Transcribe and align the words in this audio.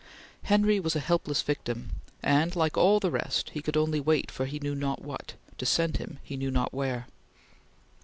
Henry 0.45 0.79
was 0.79 0.95
a 0.95 0.99
helpless 0.99 1.43
victim, 1.43 1.91
and, 2.23 2.55
like 2.55 2.75
all 2.75 2.99
the 2.99 3.11
rest, 3.11 3.51
he 3.51 3.61
could 3.61 3.77
only 3.77 3.99
wait 3.99 4.31
for 4.31 4.47
he 4.47 4.57
knew 4.57 4.73
not 4.73 5.03
what, 5.03 5.35
to 5.59 5.65
send 5.67 5.97
him 5.97 6.17
he 6.23 6.35
knew 6.37 6.49
not 6.49 6.73
where. 6.73 7.05